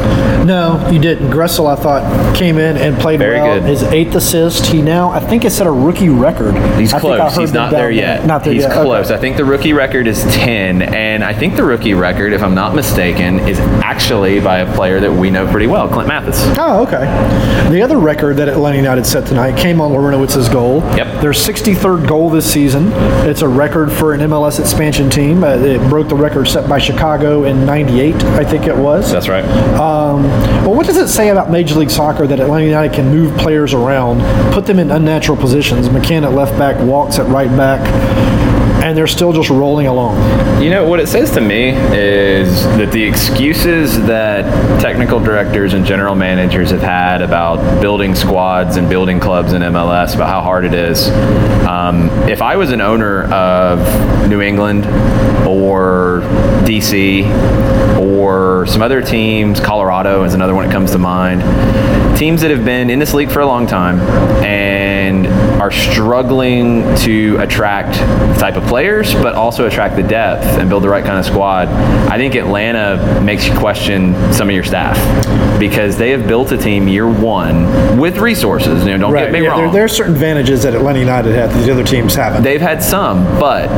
No, 0.46 0.88
you 0.92 1.00
didn't. 1.00 1.30
Gressel, 1.32 1.68
I 1.68 1.76
thought, 1.76 2.36
came 2.36 2.58
in 2.58 2.78
and 2.78 2.98
played 3.00 3.20
Very 3.20 3.40
well. 3.40 3.60
good. 3.60 3.68
His 3.70 3.84
eighth 3.84 4.14
assist. 4.16 4.66
He 4.68 4.82
now, 4.82 5.10
I 5.10 5.20
think, 5.20 5.46
it's 5.46 5.56
set 5.56 5.68
a 5.68 5.72
rookie 5.72 6.10
record. 6.10 6.56
He's 6.80 6.94
I 6.94 7.00
think 7.00 7.16
close. 7.16 7.36
He's 7.36 7.54
not 7.54 7.72
there 7.72 7.90
yet. 7.92 8.26
Not 8.26 8.44
there 8.44 8.54
He's 8.54 8.64
yet. 8.64 8.72
Okay. 8.72 8.82
close. 8.84 9.12
I 9.12 9.18
think 9.18 9.38
the 9.38 9.46
rookie 9.46 9.74
record 9.74 10.08
is 10.08 10.24
10, 10.36 10.82
and 10.82 11.24
I 11.24 11.34
think 11.34 11.56
the 11.56 11.64
rookie 11.64 11.94
record, 11.94 12.34
if 12.34 12.44
I'm 12.44 12.56
not 12.56 12.76
mistaken, 12.76 13.40
is 13.40 13.60
actually 13.60 14.40
by 14.40 14.60
a 14.60 14.76
player 14.76 15.00
that 15.00 15.12
we 15.12 15.30
know 15.30 15.48
pretty 15.50 15.68
well, 15.68 15.88
Clint 15.88 16.08
Mathis. 16.08 16.40
Oh, 16.58 16.84
okay. 16.84 17.06
The 17.72 17.82
other 17.82 17.98
record 17.98 18.38
that 18.38 18.48
Atlanta 18.50 18.78
United 18.78 19.06
set 19.06 19.26
tonight 19.28 19.58
came 19.58 19.80
on 19.82 19.92
Larentowicz's 19.92 20.50
goal. 20.50 20.82
Yep. 20.96 21.22
Their 21.22 21.32
63rd 21.32 22.08
goal 22.08 22.30
this 22.30 22.52
season. 22.52 22.90
It's 23.28 23.42
a 23.42 23.48
record 23.48 23.92
for 23.92 24.14
an 24.14 24.22
MLS 24.22 24.60
expansion 24.60 25.10
team. 25.10 25.44
Uh, 25.44 25.56
it 25.58 25.90
broke 25.90 26.10
the 26.10 26.16
record 26.16 26.48
set 26.48 26.68
by 26.70 26.78
Chicago 26.80 26.95
in 27.46 27.66
'98, 27.66 28.16
I 28.16 28.44
think 28.44 28.68
it 28.68 28.76
was. 28.76 29.12
That's 29.12 29.28
right. 29.28 29.46
Um, 29.76 30.24
well, 30.64 30.74
what 30.74 30.86
does 30.86 30.98
it 30.98 31.08
say 31.08 31.30
about 31.30 31.52
Major 31.52 31.76
League 31.76 31.92
Soccer 31.92 32.28
that 32.28 32.40
Atlanta 32.40 32.66
United 32.66 32.94
can 32.94 33.10
move 33.10 33.38
players 33.38 33.74
around, 33.74 34.22
put 34.54 34.66
them 34.66 34.80
in 34.80 34.92
unnatural 34.92 35.38
positions? 35.38 35.90
McCann 35.90 36.24
at 36.24 36.34
left 36.34 36.58
back, 36.58 36.76
Walkes 36.86 37.20
at 37.20 37.28
right 37.28 37.50
back, 37.56 37.82
and 38.86 38.96
they're 38.96 39.08
still 39.08 39.34
just 39.34 39.50
rolling 39.50 39.88
along. 39.88 40.16
You 40.62 40.70
know, 40.70 40.88
what 40.88 41.00
it 41.00 41.08
says 41.08 41.32
to 41.32 41.42
me 41.42 41.70
is 41.70 42.64
that 42.78 42.92
the 42.92 43.02
excuses 43.02 44.00
that 44.06 44.80
technical 44.80 45.20
directors 45.20 45.74
and 45.74 45.84
general 45.84 46.14
managers 46.14 46.70
have 46.70 46.84
had 46.84 47.24
about 47.24 47.82
building 47.82 48.14
squads 48.14 48.78
and 48.78 48.88
building 48.88 49.20
clubs 49.20 49.54
in 49.54 49.64
MLS, 49.64 50.14
about 50.14 50.30
how 50.30 50.42
hard 50.42 50.66
it 50.66 50.76
is. 50.76 51.10
Um, 51.68 52.12
if 52.30 52.44
I 52.44 52.58
was 52.58 52.72
an 52.72 52.80
owner 52.80 53.24
of 53.34 54.30
New 54.30 54.42
England 54.42 54.86
or 55.48 56.22
DC 56.64 57.26
or 58.00 58.68
some 58.68 58.84
other 58.84 59.02
teams, 59.02 59.60
Colorado 59.60 60.24
is 60.26 60.36
another 60.36 60.54
one 60.54 60.68
that 60.68 60.72
comes 60.72 60.92
to 60.92 61.00
mind, 61.00 61.42
teams 62.18 62.42
that 62.42 62.52
have 62.52 62.64
been 62.64 62.90
in 62.90 63.00
this 63.00 63.14
league 63.14 63.32
for 63.32 63.40
a 63.40 63.46
long 63.46 63.68
time 63.68 64.00
and 64.44 65.28
are 65.62 65.72
struggling 65.72 66.84
to 66.98 67.38
attract 67.40 67.96
the 67.96 68.40
type 68.40 68.56
of 68.56 68.64
players, 68.64 68.75
but 69.14 69.36
also 69.36 69.68
attract 69.68 69.96
the 69.96 70.04
depth 70.04 70.44
and 70.60 70.70
build 70.70 70.84
the 70.84 70.90
right 70.90 71.04
kind 71.04 71.18
of 71.18 71.26
squad. 71.26 71.68
I 72.10 72.18
think 72.18 72.36
Atlanta 72.36 73.22
makes 73.22 73.48
you 73.48 73.58
question 73.58 74.14
some 74.34 74.50
of 74.50 74.56
your 74.56 74.64
staff 74.64 74.98
because 75.60 75.98
they 75.98 76.12
have 76.12 76.28
built 76.28 76.52
a 76.52 76.58
team 76.58 76.88
year 76.88 77.10
one 77.10 77.98
with 77.98 78.18
resources. 78.18 78.86
You 78.86 78.98
know, 78.98 79.10
don't 79.10 79.14
get 79.14 79.32
me 79.32 79.44
yeah, 79.44 79.50
wrong. 79.50 79.62
There, 79.62 79.72
there 79.72 79.84
are 79.86 79.90
certain 79.90 80.14
advantages 80.14 80.64
that 80.64 80.74
Atlanta 80.76 81.00
United 81.00 81.34
had 81.34 81.52
that 81.52 81.66
the 81.66 81.72
other 81.72 81.84
teams 81.84 82.16
haven't. 82.16 82.44
They've 82.44 82.62
had 82.62 82.84
some, 82.84 83.24
but 83.40 83.70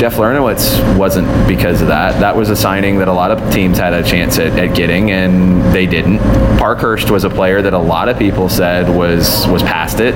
Jeff 0.00 0.14
Larentowicz 0.14 0.96
wasn't 0.96 1.28
because 1.46 1.82
of 1.82 1.88
that. 1.88 2.18
That 2.20 2.34
was 2.34 2.48
a 2.48 2.56
signing 2.56 2.98
that 3.00 3.08
a 3.08 3.12
lot 3.12 3.30
of 3.30 3.52
teams 3.52 3.76
had 3.76 3.92
a 3.92 4.02
chance 4.02 4.38
at, 4.38 4.58
at 4.58 4.74
getting, 4.74 5.10
and 5.10 5.62
they 5.74 5.86
didn't. 5.86 6.18
Parkhurst 6.58 7.10
was 7.10 7.24
a 7.24 7.30
player 7.30 7.60
that 7.60 7.74
a 7.74 7.78
lot 7.78 8.08
of 8.08 8.18
people 8.18 8.48
said 8.48 8.88
was 8.88 9.46
was 9.48 9.62
past 9.62 10.00
it, 10.00 10.14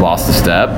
lost 0.00 0.28
a 0.30 0.32
step. 0.32 0.70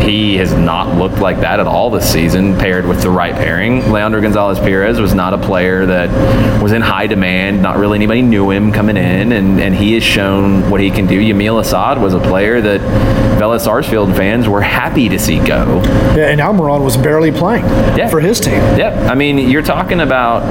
He 0.00 0.36
has 0.36 0.52
not 0.52 0.96
looked 0.96 1.20
like 1.20 1.40
that 1.40 1.58
at 1.58 1.66
all 1.66 1.88
this 1.88 2.12
season, 2.16 2.56
paired 2.56 2.86
with 2.86 3.02
the 3.02 3.10
right 3.10 3.34
pairing. 3.34 3.92
Leandro 3.92 4.22
Gonzalez 4.22 4.58
Pirez 4.58 4.98
was 4.98 5.12
not 5.12 5.34
a 5.34 5.38
player 5.38 5.84
that 5.84 6.62
was 6.62 6.72
in 6.72 6.80
high 6.80 7.06
demand. 7.06 7.60
Not 7.60 7.76
really 7.76 7.96
anybody 7.96 8.22
knew 8.22 8.50
him 8.50 8.72
coming 8.72 8.96
in, 8.96 9.32
and, 9.32 9.60
and 9.60 9.74
he 9.74 9.92
has 9.94 10.02
shown 10.02 10.70
what 10.70 10.80
he 10.80 10.90
can 10.90 11.06
do. 11.06 11.20
Yamil 11.20 11.60
Asad 11.60 12.00
was 12.00 12.14
a 12.14 12.18
player 12.20 12.58
that 12.62 12.80
Vélez 13.38 13.60
Sarsfield 13.60 14.16
fans 14.16 14.48
were 14.48 14.62
happy 14.62 15.10
to 15.10 15.18
see 15.18 15.36
go. 15.44 15.82
Yeah, 16.16 16.28
and 16.30 16.40
Almiron 16.40 16.82
was 16.82 16.96
barely 16.96 17.30
playing 17.30 17.66
Yeah. 17.98 18.08
for 18.08 18.20
his 18.20 18.40
team. 18.40 18.54
Yep. 18.78 19.10
I 19.10 19.14
mean, 19.14 19.36
you're 19.50 19.60
talking 19.60 20.00
about 20.00 20.42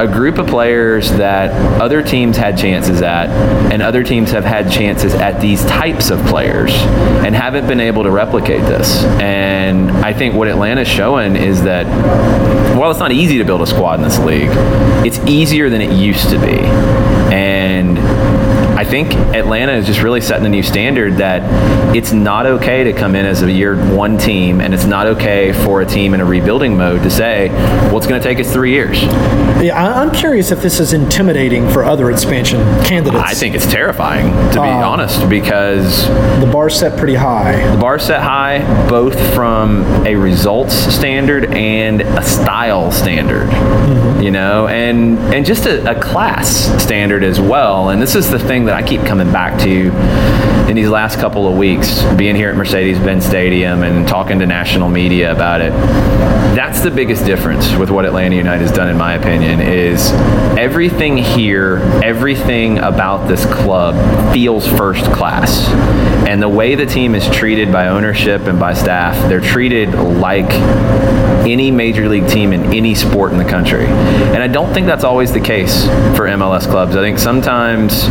a 0.00 0.06
group 0.06 0.38
of 0.38 0.46
players 0.46 1.10
that 1.14 1.50
other 1.80 2.00
teams 2.00 2.36
had 2.36 2.56
chances 2.56 3.02
at, 3.02 3.28
and 3.72 3.82
other 3.82 4.04
teams 4.04 4.30
have 4.30 4.44
had 4.44 4.70
chances 4.70 5.14
at 5.14 5.40
these 5.40 5.64
types 5.66 6.10
of 6.10 6.24
players 6.26 6.72
and 7.24 7.34
haven't 7.34 7.66
been 7.66 7.80
able 7.80 8.04
to 8.04 8.10
replicate 8.12 8.60
this. 8.62 9.02
And 9.20 9.90
I 9.90 10.12
think 10.12 10.34
what 10.36 10.46
Atlanta's 10.46 10.91
showing 10.92 11.36
is 11.36 11.62
that 11.62 11.86
while 12.76 12.90
it's 12.90 13.00
not 13.00 13.12
easy 13.12 13.38
to 13.38 13.44
build 13.44 13.62
a 13.62 13.66
squad 13.66 13.98
in 13.98 14.02
this 14.02 14.18
league, 14.18 14.50
it's 15.06 15.18
easier 15.20 15.70
than 15.70 15.80
it 15.80 15.92
used 15.92 16.28
to 16.30 16.38
be. 16.38 16.58
I 18.82 18.84
think 18.84 19.14
Atlanta 19.32 19.74
is 19.74 19.86
just 19.86 20.02
really 20.02 20.20
setting 20.20 20.44
a 20.44 20.48
new 20.48 20.64
standard 20.64 21.18
that 21.18 21.94
it's 21.94 22.12
not 22.12 22.46
okay 22.46 22.82
to 22.82 22.92
come 22.92 23.14
in 23.14 23.24
as 23.24 23.40
a 23.40 23.52
year 23.52 23.76
one 23.94 24.18
team, 24.18 24.60
and 24.60 24.74
it's 24.74 24.86
not 24.86 25.06
okay 25.06 25.52
for 25.52 25.82
a 25.82 25.86
team 25.86 26.14
in 26.14 26.20
a 26.20 26.24
rebuilding 26.24 26.76
mode 26.76 27.04
to 27.04 27.10
say, 27.10 27.48
well, 27.50 27.98
it's 27.98 28.08
going 28.08 28.20
to 28.20 28.28
take 28.28 28.40
us 28.40 28.52
three 28.52 28.72
years. 28.72 29.00
Yeah, 29.62 29.80
I'm 29.80 30.10
curious 30.10 30.50
if 30.50 30.62
this 30.62 30.80
is 30.80 30.94
intimidating 30.94 31.70
for 31.70 31.84
other 31.84 32.10
expansion 32.10 32.58
candidates. 32.82 33.22
I 33.22 33.34
think 33.34 33.54
it's 33.54 33.70
terrifying, 33.70 34.32
to 34.50 34.54
be 34.54 34.58
uh, 34.58 34.88
honest, 34.88 35.28
because 35.28 36.08
the 36.40 36.50
bar's 36.52 36.76
set 36.76 36.98
pretty 36.98 37.14
high. 37.14 37.64
the 37.70 37.80
bar 37.80 38.00
set 38.00 38.20
high 38.20 38.58
both 38.88 39.14
from 39.32 39.84
a 40.04 40.16
results 40.16 40.74
standard 40.74 41.44
and 41.54 42.02
a 42.02 42.22
style 42.22 42.90
standard 42.90 43.48
mm-hmm. 43.48 44.22
you 44.22 44.30
know 44.30 44.66
and 44.66 45.18
and 45.32 45.46
just 45.46 45.66
a, 45.66 45.90
a 45.90 46.00
class 46.00 46.48
standard 46.82 47.22
as 47.22 47.40
well 47.40 47.90
and 47.90 48.02
this 48.02 48.14
is 48.14 48.30
the 48.30 48.38
thing 48.38 48.64
that 48.64 48.71
i 48.72 48.82
keep 48.82 49.00
coming 49.02 49.30
back 49.32 49.58
to 49.60 49.90
in 50.68 50.76
these 50.76 50.88
last 50.88 51.18
couple 51.18 51.46
of 51.46 51.56
weeks 51.56 52.02
being 52.14 52.36
here 52.36 52.50
at 52.50 52.56
mercedes-benz 52.56 53.24
stadium 53.24 53.82
and 53.82 54.06
talking 54.06 54.38
to 54.38 54.46
national 54.46 54.88
media 54.88 55.32
about 55.32 55.60
it 55.60 55.72
that's 56.54 56.80
the 56.80 56.90
biggest 56.90 57.24
difference 57.24 57.74
with 57.76 57.90
what 57.90 58.04
atlanta 58.04 58.36
united 58.36 58.62
has 58.62 58.72
done 58.72 58.88
in 58.88 58.96
my 58.96 59.14
opinion 59.14 59.60
is 59.60 60.10
everything 60.58 61.16
here 61.16 61.78
everything 62.02 62.78
about 62.78 63.26
this 63.28 63.44
club 63.46 63.94
feels 64.32 64.66
first 64.66 65.04
class 65.12 65.68
and 66.32 66.40
the 66.40 66.48
way 66.48 66.74
the 66.76 66.86
team 66.86 67.14
is 67.14 67.28
treated 67.28 67.70
by 67.70 67.88
ownership 67.88 68.42
and 68.42 68.58
by 68.58 68.72
staff, 68.72 69.14
they're 69.28 69.38
treated 69.38 69.92
like 69.92 70.50
any 71.46 71.70
major 71.70 72.08
league 72.08 72.26
team 72.26 72.54
in 72.54 72.72
any 72.72 72.94
sport 72.94 73.32
in 73.32 73.38
the 73.38 73.44
country. 73.44 73.84
And 73.84 74.42
I 74.42 74.46
don't 74.46 74.72
think 74.72 74.86
that's 74.86 75.04
always 75.04 75.32
the 75.32 75.40
case 75.40 75.84
for 76.16 76.26
MLS 76.28 76.62
clubs. 76.62 76.96
I 76.96 77.02
think 77.02 77.18
sometimes 77.18 78.04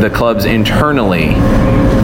the 0.00 0.10
clubs 0.10 0.44
internally 0.44 1.34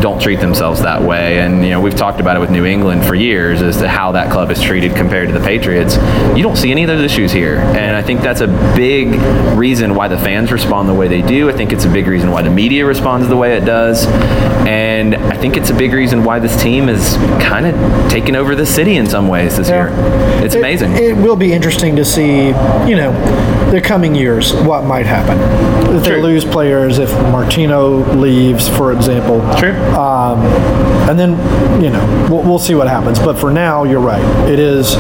don't 0.00 0.20
treat 0.20 0.40
themselves 0.40 0.82
that 0.82 1.02
way. 1.02 1.38
And 1.38 1.62
you 1.64 1.70
know, 1.70 1.80
we've 1.80 1.94
talked 1.94 2.20
about 2.20 2.36
it 2.36 2.40
with 2.40 2.50
New 2.50 2.64
England 2.64 3.04
for 3.04 3.14
years 3.14 3.62
as 3.62 3.78
to 3.78 3.88
how 3.88 4.12
that 4.12 4.30
club 4.30 4.50
is 4.50 4.60
treated 4.60 4.94
compared 4.94 5.28
to 5.28 5.34
the 5.38 5.44
Patriots. 5.44 5.96
You 6.36 6.42
don't 6.42 6.56
see 6.56 6.70
any 6.70 6.82
of 6.82 6.88
those 6.88 7.02
issues 7.02 7.32
here. 7.32 7.56
And 7.58 7.96
I 7.96 8.02
think 8.02 8.20
that's 8.20 8.40
a 8.40 8.48
big 8.76 9.14
reason 9.56 9.94
why 9.94 10.08
the 10.08 10.18
fans 10.18 10.52
respond 10.52 10.88
the 10.88 10.94
way 10.94 11.08
they 11.08 11.22
do. 11.22 11.48
I 11.48 11.52
think 11.52 11.72
it's 11.72 11.84
a 11.84 11.88
big 11.90 12.06
reason 12.06 12.30
why 12.30 12.42
the 12.42 12.50
media 12.50 12.84
responds 12.84 13.28
the 13.28 13.36
way 13.36 13.56
it 13.56 13.64
does. 13.64 14.06
And 14.66 15.14
I 15.14 15.36
think 15.36 15.56
it's 15.56 15.70
a 15.70 15.74
big 15.74 15.92
reason 15.92 16.24
why 16.24 16.38
this 16.38 16.60
team 16.60 16.88
is 16.88 17.16
kind 17.40 17.66
of 17.66 18.10
taking 18.10 18.36
over 18.36 18.54
the 18.54 18.66
city 18.66 18.96
in 18.96 19.06
some 19.06 19.28
ways 19.28 19.56
this 19.56 19.68
year. 19.68 19.90
It's 20.44 20.54
It- 20.54 20.58
amazing. 20.58 20.96
It, 20.96 21.16
will 21.16 21.36
be 21.36 21.52
interesting 21.52 21.96
to 21.96 22.04
see, 22.04 22.48
you 22.86 22.96
know, 22.96 23.12
the 23.70 23.80
coming 23.80 24.14
years 24.14 24.52
what 24.54 24.84
might 24.84 25.06
happen. 25.06 25.38
If 25.96 26.04
they 26.04 26.10
True. 26.10 26.22
lose 26.22 26.44
players, 26.44 26.98
if 26.98 27.12
Martino 27.32 27.98
leaves, 28.14 28.68
for 28.68 28.92
example. 28.92 29.40
True. 29.58 29.72
Um, 29.94 30.40
and 31.08 31.18
then, 31.18 31.30
you 31.82 31.90
know, 31.90 32.28
we'll, 32.30 32.42
we'll 32.42 32.58
see 32.58 32.74
what 32.74 32.88
happens. 32.88 33.18
But 33.18 33.38
for 33.38 33.50
now, 33.50 33.84
you're 33.84 34.00
right. 34.00 34.22
It 34.48 34.58
is. 34.58 34.96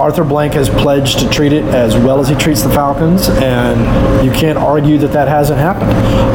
Arthur 0.00 0.24
Blank 0.24 0.54
has 0.54 0.68
pledged 0.70 1.18
to 1.18 1.28
treat 1.28 1.52
it 1.52 1.64
as 1.64 1.96
well 1.96 2.20
as 2.20 2.28
he 2.28 2.34
treats 2.34 2.62
the 2.62 2.70
Falcons, 2.70 3.28
and 3.28 4.24
you 4.24 4.32
can't 4.32 4.56
argue 4.56 4.96
that 4.98 5.12
that 5.12 5.28
hasn't 5.28 5.58
happened. 5.58 5.92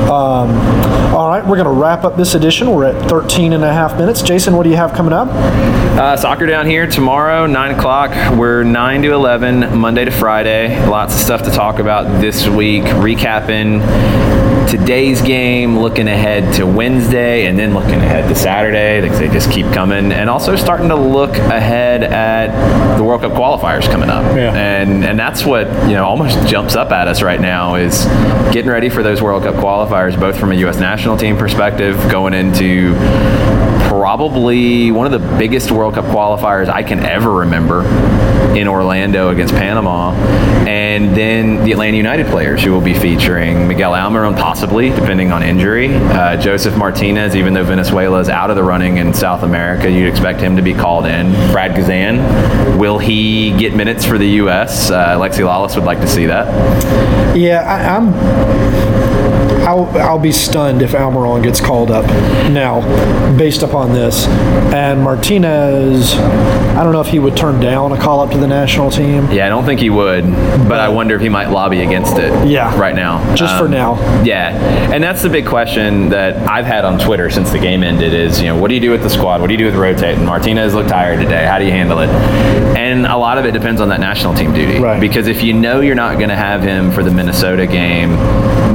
Um, 0.10 0.52
all 1.16 1.30
right, 1.30 1.44
we're 1.46 1.56
going 1.56 1.66
to 1.66 1.72
wrap 1.72 2.04
up 2.04 2.16
this 2.16 2.36
edition. 2.36 2.72
We're 2.72 2.86
at 2.86 3.10
13 3.10 3.54
and 3.54 3.64
a 3.64 3.74
half 3.74 3.98
minutes. 3.98 4.22
Jason, 4.22 4.56
what 4.56 4.64
do 4.64 4.70
you 4.70 4.76
have 4.76 4.94
coming 4.94 5.14
up? 5.14 5.30
Uh, 5.30 6.16
soccer 6.18 6.46
down 6.46 6.68
here 6.68 6.86
tomorrow, 6.86 7.46
9 7.46 7.72
o'clock. 7.72 8.38
We're 8.38 8.64
9 8.64 9.02
to 9.02 9.14
11, 9.14 9.78
Monday 9.78 10.06
to 10.06 10.12
Friday. 10.12 10.86
Lots 10.88 11.16
of 11.16 11.22
stuff 11.22 11.44
to 11.44 11.52
talk 11.52 11.80
about 11.80 12.22
this 12.22 12.48
week. 12.48 12.84
Recapping 12.84 13.80
today's 14.70 15.22
game, 15.22 15.80
looking 15.80 16.08
ahead 16.08 16.54
to 16.56 16.66
Wednesday, 16.66 17.46
and 17.46 17.55
then 17.58 17.74
looking 17.74 17.96
ahead 17.96 18.28
to 18.30 18.36
Saturday. 18.36 19.02
They, 19.02 19.10
they 19.10 19.28
just 19.34 19.52
keep 19.52 19.66
coming. 19.68 20.12
And 20.12 20.30
also 20.30 20.56
starting 20.56 20.90
to 20.90 20.96
look 20.96 21.36
ahead 21.36 22.04
at 22.04 22.98
the 22.98 23.04
World 23.04 23.22
Cup 23.22 23.34
qualifiers 23.34 23.90
coming 23.90 24.10
up. 24.10 24.24
Yeah. 24.36 24.54
And, 24.54 25.04
and 25.04 25.18
that's 25.20 25.46
what, 25.46 25.68
you 25.88 25.94
know, 25.94 26.06
almost 26.06 26.48
jumps 26.48 26.76
up 26.76 26.92
at 26.92 27.08
us 27.08 27.22
right 27.22 27.40
now 27.40 27.76
is 27.76 28.06
getting 28.52 28.70
ready 28.70 28.90
for 28.90 29.04
those 29.04 29.22
World 29.22 29.44
Cup 29.44 29.56
qualifiers, 29.56 30.20
both 30.20 30.40
from 30.40 30.52
a 30.52 30.56
U.S. 30.56 30.80
national 30.80 31.18
team 31.18 31.38
perspective, 31.38 31.96
going 32.10 32.34
into 32.34 32.94
probably 33.88 34.92
one 34.92 35.12
of 35.12 35.20
the 35.20 35.38
biggest 35.38 35.72
World 35.72 35.94
Cup 35.94 36.06
qualifiers 36.06 36.70
I 36.70 36.84
can 36.84 37.00
ever 37.00 37.32
remember 37.32 37.84
in 38.56 38.68
Orlando 38.68 39.30
against 39.30 39.54
Panama. 39.54 40.14
And 40.68 41.16
then 41.16 41.64
the 41.64 41.72
Atlanta 41.72 41.98
United 41.98 42.28
players 42.28 42.64
who 42.64 42.72
will 42.72 42.82
be 42.82 42.94
featuring 42.94 43.68
Miguel 43.68 43.92
Almiron, 43.92 44.36
possibly, 44.38 44.90
depending 44.90 45.32
on 45.32 45.44
injury. 45.44 45.94
Uh, 45.94 46.38
Josef 46.38 46.76
Martinez, 46.78 47.36
even 47.36 47.45
though 47.54 47.64
Venezuela 47.64 48.20
is 48.20 48.30
out 48.30 48.50
of 48.50 48.56
the 48.56 48.64
running 48.64 48.98
in 48.98 49.14
South 49.14 49.44
America, 49.44 49.90
you'd 49.90 50.10
expect 50.10 50.40
him 50.40 50.56
to 50.56 50.62
be 50.62 50.74
called 50.74 51.06
in. 51.06 51.32
Brad 51.52 51.76
Guzan, 51.76 52.78
will 52.78 52.98
he 52.98 53.56
get 53.58 53.74
minutes 53.76 54.06
for 54.06 54.18
the 54.18 54.28
U.S.? 54.42 54.90
Uh, 54.90 55.18
Alexi 55.18 55.44
Lalas 55.46 55.76
would 55.76 55.86
like 55.86 56.00
to 56.00 56.08
see 56.08 56.26
that. 56.26 56.46
Yeah, 57.36 57.62
I, 57.62 57.96
I'm. 57.98 59.45
I'll, 59.66 59.86
I'll 59.98 60.20
be 60.20 60.32
stunned 60.32 60.82
if 60.84 60.92
Almiron 60.92 61.42
gets 61.42 61.60
called 61.60 61.90
up 61.90 62.06
now, 62.52 62.82
based 63.36 63.64
upon 63.64 63.94
this. 63.94 64.28
And 64.74 65.02
Martinez, 65.02 66.14
I 66.14 66.84
don't 66.84 66.94
know 66.94 67.02
if 67.02 67.08
he 67.08 67.18
would 67.20 67.36
turn 67.36 67.60
down 67.60 67.92
a 67.92 67.98
call 67.98 68.20
up 68.20 68.30
to 68.32 68.38
the 68.38 68.48
national 68.48 68.92
team. 68.92 69.32
Yeah, 69.32 69.48
I 69.48 69.50
don't 69.50 69.66
think 69.66 69.80
he 69.80 69.90
would, 69.90 70.24
but 70.68 70.80
I 70.80 70.88
wonder 70.90 71.16
if 71.16 71.22
he 71.22 71.30
might 71.30 71.50
lobby 71.50 71.82
against 71.82 72.18
it. 72.18 72.48
Yeah. 72.48 72.78
Right 72.80 72.96
now. 72.96 73.34
Just 73.36 73.58
for 73.58 73.66
Um, 73.66 73.72
now. 73.72 74.24
Yeah, 74.24 74.50
and 74.94 75.04
that's 75.04 75.24
the 75.24 75.30
big 75.30 75.48
question 75.48 76.10
that 76.10 76.36
I've 76.48 76.66
had 76.66 76.86
on 76.86 77.00
Twitter 77.00 77.32
since 77.32 77.50
the 77.52 77.60
game 77.60 77.82
ended 77.84 78.14
is, 78.14 78.40
you 78.40 78.48
know, 78.48 78.58
what 78.58 78.68
do 78.68 78.76
you 78.76 78.82
do 78.82 78.92
with 78.92 79.02
the 79.02 79.10
squad? 79.10 79.42
What 79.42 79.48
do 79.48 79.54
you 79.54 79.58
do 79.58 79.66
with 79.66 79.76
rotating? 79.76 80.26
Martinez 80.26 80.76
looked 80.76 80.90
tired 80.90 81.20
today. 81.22 81.46
How 81.46 81.58
do 81.58 81.66
you 81.66 81.72
handle 81.72 82.00
it? 82.00 82.10
And 82.78 83.08
a 83.08 83.18
lot 83.18 83.40
of 83.40 83.46
it 83.46 83.52
depends 83.52 83.82
on 83.82 83.90
that 83.90 84.00
national 84.00 84.36
team 84.36 84.54
duty. 84.54 84.80
Right. 84.80 85.00
Because 85.02 85.26
if 85.28 85.42
you 85.42 85.54
know 85.54 85.82
you're 85.82 85.96
not 85.96 86.18
going 86.18 86.30
to 86.30 86.36
have 86.36 86.62
him 86.62 86.92
for 86.92 87.02
the 87.04 87.10
Minnesota 87.12 87.66
game, 87.66 88.12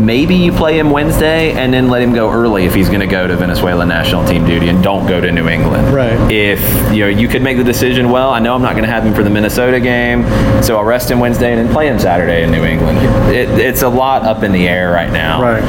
maybe 0.05 0.35
you 0.35 0.51
play 0.53 0.80
him 0.81 0.91
Wednesday 0.91 1.53
and 1.53 1.73
then 1.73 1.89
let 1.89 2.03
him 2.03 2.13
go 2.13 2.31
early 2.31 2.65
if 2.65 2.75
he's 2.75 2.89
going 2.89 3.01
to 3.01 3.07
go 3.07 3.27
to 3.27 3.37
Venezuela 3.37 3.87
national 3.87 4.25
team 4.25 4.47
duty 4.47 4.69
and 4.69 4.83
don't 4.83 5.07
go 5.07 5.21
to 5.21 5.31
New 5.31 5.49
England. 5.49 5.95
Right. 5.95 6.33
If 6.33 6.61
you 6.93 7.01
know 7.01 7.09
you 7.09 7.29
could 7.29 7.43
make 7.43 7.57
the 7.59 7.65
decision, 7.65 8.11
well, 8.11 8.31
I 8.31 8.41
know 8.41 8.55
I'm 8.55 8.63
not 8.63 8.73
going 8.73 8.85
to 8.85 8.91
have 8.91 9.05
him 9.05 9.15
for 9.15 9.23
the 9.23 9.31
Minnesota 9.31 9.79
game, 9.79 10.25
so 10.63 10.77
I'll 10.77 10.85
rest 10.85 11.11
him 11.11 11.21
Wednesday 11.21 11.53
and 11.53 11.65
then 11.65 11.73
play 11.73 11.89
him 11.89 11.99
Saturday 11.99 12.43
in 12.43 12.51
New 12.51 12.65
England. 12.65 12.99
It, 13.33 13.49
it's 13.51 13.83
a 13.83 13.89
lot 13.89 14.23
up 14.23 14.43
in 14.43 14.53
the 14.53 14.67
air 14.67 14.91
right 14.91 15.13
now. 15.13 15.43
Right. 15.43 15.63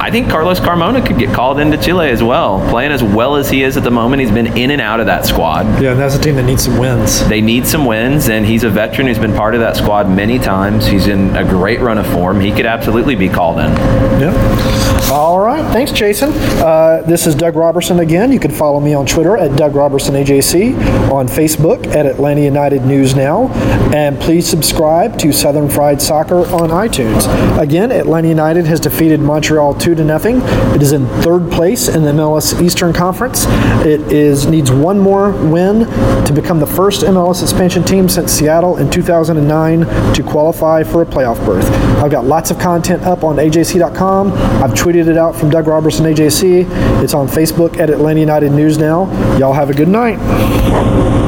I 0.00 0.10
think 0.10 0.30
Carlos 0.30 0.60
Carmona 0.60 1.04
could 1.04 1.18
get 1.18 1.34
called 1.34 1.58
into 1.58 1.76
Chile 1.76 2.08
as 2.08 2.22
well, 2.22 2.66
playing 2.70 2.92
as 2.92 3.02
well 3.02 3.36
as 3.36 3.50
he 3.50 3.62
is 3.62 3.76
at 3.76 3.82
the 3.82 3.90
moment. 3.90 4.20
He's 4.20 4.30
been 4.30 4.56
in 4.56 4.70
and 4.70 4.80
out 4.80 5.00
of 5.00 5.06
that 5.06 5.26
squad. 5.26 5.82
Yeah, 5.82 5.90
and 5.90 6.00
that's 6.00 6.14
a 6.14 6.20
team 6.20 6.36
that 6.36 6.44
needs 6.44 6.64
some 6.64 6.78
wins. 6.78 7.26
They 7.28 7.40
need 7.40 7.66
some 7.66 7.84
wins, 7.84 8.28
and 8.28 8.46
he's 8.46 8.64
a 8.64 8.70
veteran 8.70 9.06
who's 9.06 9.18
been 9.18 9.34
part 9.34 9.54
of 9.54 9.60
that 9.60 9.76
squad 9.76 10.08
many 10.08 10.38
times. 10.38 10.86
He's 10.86 11.08
in 11.08 11.36
a 11.36 11.44
great 11.44 11.80
run 11.80 11.98
of 11.98 12.06
form. 12.06 12.40
He 12.40 12.52
could 12.52 12.66
absolutely 12.66 13.16
be 13.16 13.28
called 13.28 13.58
in. 13.58 13.70
Yep. 14.20 14.34
All 15.10 15.40
right. 15.40 15.62
Thanks, 15.72 15.90
Jason. 15.90 16.30
Uh, 16.32 17.02
this 17.06 17.26
is 17.26 17.34
Doug 17.34 17.56
Roberson 17.56 18.00
again. 18.00 18.30
You 18.30 18.38
can 18.38 18.50
follow 18.50 18.78
me 18.78 18.92
on 18.92 19.06
Twitter 19.06 19.38
at 19.38 19.56
Doug 19.56 19.74
Roberson 19.74 20.14
AJC, 20.14 21.10
on 21.10 21.26
Facebook 21.26 21.86
at 21.86 22.04
Atlanta 22.04 22.42
United 22.42 22.84
News 22.84 23.14
Now, 23.14 23.48
and 23.94 24.20
please 24.20 24.46
subscribe 24.46 25.18
to 25.20 25.32
Southern 25.32 25.70
Fried 25.70 26.02
Soccer 26.02 26.40
on 26.48 26.68
iTunes. 26.68 27.26
Again, 27.58 27.90
Atlanta 27.90 28.28
United 28.28 28.66
has 28.66 28.80
defeated 28.80 29.20
Montreal 29.20 29.74
two 29.74 29.94
to 29.94 30.04
nothing. 30.04 30.42
It 30.74 30.82
is 30.82 30.92
in 30.92 31.06
third 31.22 31.50
place 31.50 31.88
in 31.88 32.02
the 32.02 32.12
MLS 32.12 32.60
Eastern 32.60 32.92
Conference. 32.92 33.46
It 33.86 34.12
is 34.12 34.46
needs 34.46 34.70
one 34.70 34.98
more 34.98 35.30
win 35.30 35.86
to 36.26 36.32
become 36.34 36.60
the 36.60 36.66
first 36.66 37.00
MLS 37.02 37.42
expansion 37.42 37.82
team 37.82 38.10
since 38.10 38.32
Seattle 38.32 38.76
in 38.76 38.90
2009 38.90 40.14
to 40.14 40.22
qualify 40.22 40.82
for 40.82 41.00
a 41.00 41.06
playoff 41.06 41.42
berth. 41.46 41.64
I've 42.02 42.10
got 42.10 42.26
lots 42.26 42.50
of 42.50 42.58
content 42.58 43.04
up 43.04 43.24
on 43.24 43.36
AJC.com. 43.36 44.32
I've 44.62 44.72
tweeted 44.72 45.08
it 45.08 45.16
out 45.16 45.36
from 45.36 45.50
Doug 45.50 45.66
Roberson 45.66 46.06
AJC. 46.06 47.02
It's 47.02 47.14
on 47.14 47.28
Facebook 47.28 47.78
at 47.78 47.90
Atlanta 47.90 48.20
United 48.20 48.52
News 48.52 48.78
now. 48.78 49.06
Y'all 49.38 49.52
have 49.52 49.70
a 49.70 49.74
good 49.74 49.88
night. 49.88 50.18